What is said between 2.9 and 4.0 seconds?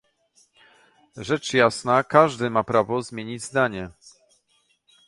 zmienić zdanie